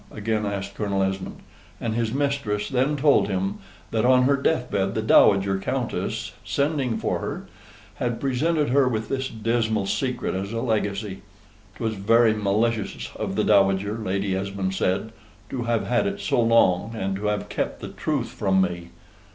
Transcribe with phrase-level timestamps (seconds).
[0.09, 1.41] again asked Colonel Esmond
[1.79, 3.59] and his mistress then told him
[3.91, 7.45] that on her death bed the Dowager Countess, sending for her,
[7.97, 11.21] had presented her with this dismal secret as a legacy.
[11.75, 15.11] "'Twas very malicious of the Dowager," Lady Esmond said,
[15.51, 18.89] "to have had it so long, and to have kept the truth from me."